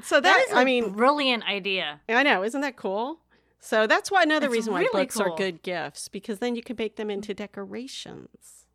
[0.05, 2.01] So that, That is a I mean, brilliant idea.
[2.09, 3.21] I know, isn't that cool?
[3.61, 6.63] So that's why another It's reason why really books are good gifts because then you
[6.63, 8.67] can make them into decorations.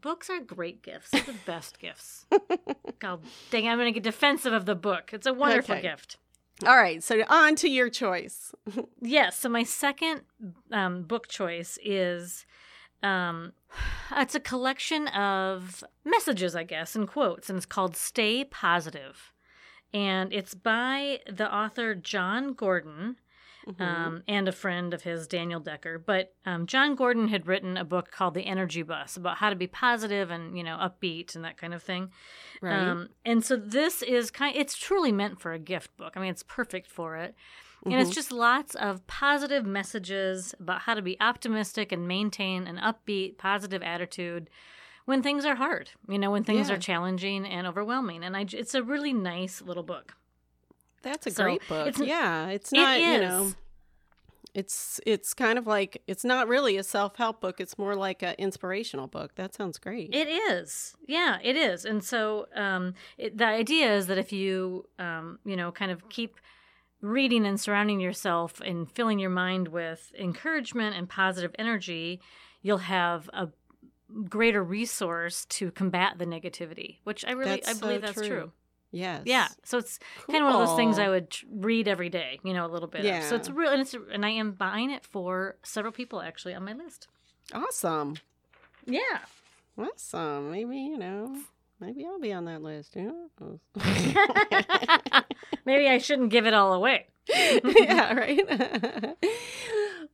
[0.00, 1.10] Books are great gifts.
[1.10, 2.24] They're the best gifts.
[2.98, 5.10] God dang, I'm going to get defensive of the book.
[5.12, 5.82] It's a wonderful Okay.
[5.82, 6.16] gift.
[6.64, 8.54] All right, so on to your choice.
[9.02, 9.36] Yes.
[9.38, 10.22] So my second
[10.70, 12.46] um, book choice is
[13.02, 13.52] um,
[14.16, 19.32] it's a collection of messages, I guess, and quotes, and it's called Stay Positive.
[19.94, 23.16] And it's by the author Jon Gordon
[23.66, 23.80] Mhm.
[23.80, 25.96] um, and a friend of his, Daniel Decker.
[25.98, 29.56] But um, Jon Gordon had written a book called The Energy Bus about how to
[29.56, 32.10] be positive and, you know, upbeat and that kind of thing.
[32.60, 32.72] right.
[32.88, 36.14] Um, and so this is kind it's truly meant for a gift book.
[36.16, 37.36] I mean, it's perfect for it.
[37.84, 38.14] And it's Mhm.
[38.14, 43.82] just lots of positive messages about how to be optimistic and maintain an upbeat, positive
[43.82, 44.50] attitude
[45.04, 46.76] when things are hard, you know, when things Yeah.
[46.76, 48.22] are challenging and overwhelming.
[48.24, 50.14] And I, it's a really nice little book.
[51.02, 51.88] That's a so great book.
[51.88, 53.52] it's yeah, it's it not, you know,
[54.54, 57.60] it's it's kind of like it's not really a self-help book.
[57.60, 59.34] It's more like an inspirational book.
[59.36, 60.14] That sounds great.
[60.14, 60.94] It is.
[61.06, 61.84] Yeah, it is.
[61.84, 66.08] And so um, it, the idea is that if you, um, you know, kind of
[66.08, 66.36] keep
[67.00, 72.20] reading and surrounding yourself and filling your mind with encouragement and positive energy,
[72.60, 73.48] you'll have a
[74.28, 78.28] greater resource to combat the negativity, which I really, That's I so believe that's true.
[78.28, 78.52] true.
[78.90, 79.22] yes.
[79.24, 79.48] Yeah.
[79.64, 79.98] So it's
[80.30, 82.88] kind of one of those things I would read every day, you know, a little
[82.88, 83.04] bit.
[83.04, 83.24] Of.
[83.24, 86.64] So it's real, and it's, and I am buying it for several people actually on
[86.64, 87.08] my list.
[87.54, 88.16] Awesome.
[88.86, 89.00] Yeah.
[89.78, 90.50] Awesome.
[90.50, 91.36] Maybe, you know,
[91.82, 92.96] maybe I'll be on that list.
[92.96, 93.60] You know?
[95.64, 97.06] Maybe I shouldn't give it all away.
[97.28, 99.16] yeah, right.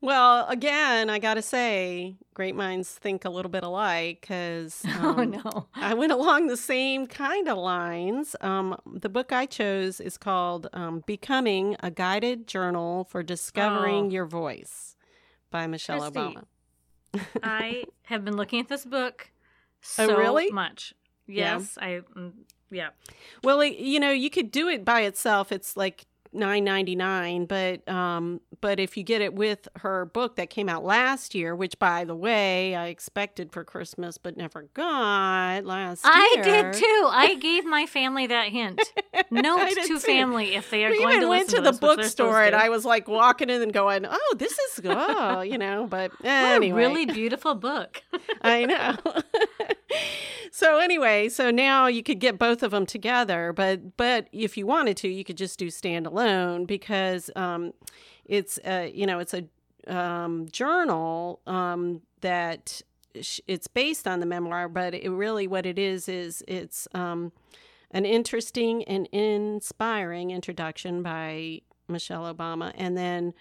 [0.00, 5.24] well, again, I got to say, great minds think a little bit alike because oh
[5.24, 5.68] no.
[5.74, 8.36] I went along the same kind of lines.
[8.40, 14.10] Um, the book I chose is called um, Becoming a Guided Journal for Discovering Oh.
[14.10, 14.96] Your Voice
[15.50, 16.18] by Michelle Christy.
[16.20, 16.44] Obama.
[17.42, 19.30] I have been looking at this book
[19.96, 20.50] Oh, so really?
[20.50, 20.92] much.
[21.28, 21.58] Yeah.
[21.58, 22.32] Yes, I mm,
[22.70, 22.88] yeah.
[23.44, 25.52] Well, you know, you could do it by itself.
[25.52, 30.36] It's like nine ninety nine, but um, but if you get it with her book
[30.36, 34.62] that came out last year, which by the way I expected for Christmas but never
[34.74, 36.44] got last I year.
[36.44, 37.08] I did too.
[37.10, 38.80] I gave my family that hint.
[39.30, 39.98] Note to too.
[39.98, 42.54] family if they are we going even to went listen to the this, bookstore and.
[42.54, 46.30] I was like walking in and going, "Oh, this is oh, you know." But What
[46.30, 48.02] anyway, a really beautiful book.
[48.42, 48.96] I know.
[50.50, 54.66] So anyway, so now you could get both of them together, but but if you
[54.66, 57.72] wanted to, you could just do standalone because um,
[58.24, 59.44] it's uh, you know it's a
[59.86, 62.82] um, journal um, that
[63.20, 67.32] sh- it's based on the memoir, but it really what it is is it's um,
[67.90, 73.34] an interesting and inspiring introduction by Michelle Obama, and then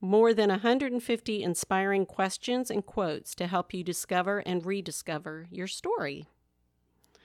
[0.00, 6.26] more than 150 inspiring questions and quotes to help you discover and rediscover your story.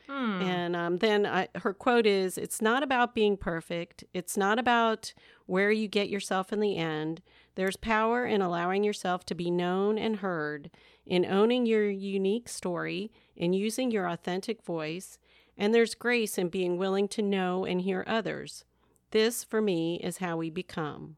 [0.09, 0.41] Hmm.
[0.41, 4.03] And um, then I, her quote is It's not about being perfect.
[4.11, 5.13] It's not about
[5.45, 7.21] where you get yourself in the end.
[7.53, 10.71] There's power in allowing yourself to be known and heard,
[11.05, 15.19] in owning your unique story, in using your authentic voice.
[15.55, 18.65] And there's grace in being willing to know and hear others.
[19.11, 21.17] This, for me, is how we become.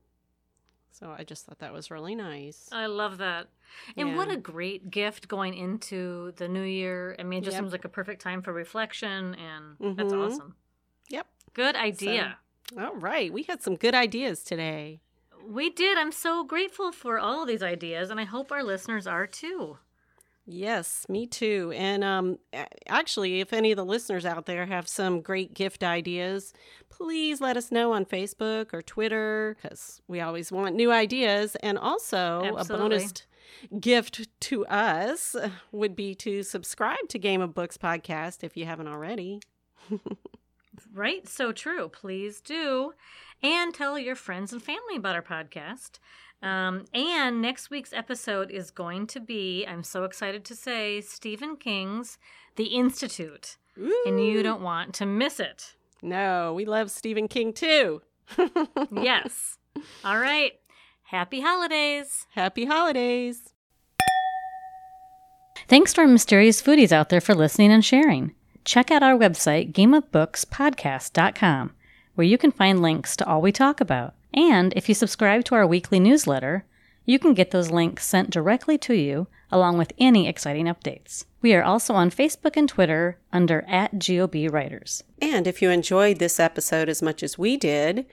[0.92, 2.70] So I just thought that was really nice.
[2.72, 3.48] I love that.
[3.98, 7.16] And what a great gift going into the new year.
[7.18, 7.62] I mean, it just Yep.
[7.64, 10.26] seems like a perfect time for reflection, and that's Mhm.
[10.26, 10.56] awesome.
[11.10, 11.28] Yep.
[11.54, 12.38] Good idea.
[12.78, 13.32] All right.
[13.34, 15.02] We had some good ideas today.
[15.44, 15.98] We did.
[15.98, 19.80] I'm so grateful for all of these ideas, and I hope our listeners are too.
[20.46, 21.72] Yes, me too.
[21.76, 22.38] And um,
[22.88, 26.54] actually, if any of the listeners out there have some great gift ideas,
[26.90, 31.56] please let us know on Facebook or Twitter because we always want new ideas.
[31.58, 33.14] And also, a bonus
[33.80, 35.36] gift to us
[35.72, 39.42] would be to subscribe to Game of Books podcast if you haven't already.
[40.94, 41.28] Right?
[41.28, 41.88] So true.
[41.88, 42.94] Please do.
[43.42, 46.00] And tell your friends and family about our podcast.
[46.42, 51.56] Um, and next week's episode is going to be, I'm so excited to say, Stephen
[51.56, 52.18] King's
[52.56, 53.58] The Institute.
[54.06, 55.76] And you don't want to miss it.
[56.02, 58.02] No, we love Stephen King too.
[58.92, 59.58] Yes.
[60.04, 60.54] All right.
[61.04, 62.26] Happy holidays.
[62.36, 63.54] Happy holidays.
[65.68, 68.34] Thanks to our mysterious foodies out there for listening and sharing.
[68.66, 71.72] Check out our website, gameofbookspodcast.com,
[72.16, 74.14] where you can find links to all we talk about.
[74.34, 76.66] And if you subscribe to our weekly newsletter,
[77.06, 81.26] you can get those links sent directly to you, along with any exciting updates.
[81.42, 85.04] We are also on Facebook and Twitter under at GOB Writers.
[85.22, 88.06] And if you enjoyed this episode as much as we did,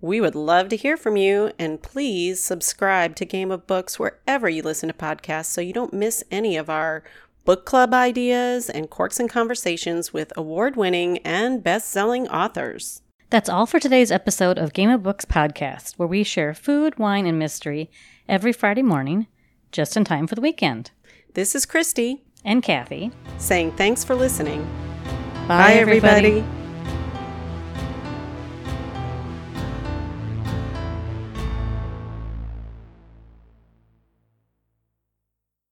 [0.00, 1.50] we would love to hear from you.
[1.58, 5.92] And please subscribe to Game of Books wherever you listen to podcasts so you don't
[5.92, 7.02] miss any of our
[7.44, 13.02] book club ideas and corks and conversations with award winning and best selling authors.
[13.30, 17.26] That's all for today's episode of Game of Books podcast, where we share food, wine,
[17.26, 17.90] and mystery
[18.28, 19.26] every Friday morning,
[19.70, 20.90] just in time for the weekend.
[21.34, 23.10] This is Christy And Kathy.
[23.36, 24.66] saying thanks for listening.
[25.46, 26.42] Bye, everybody.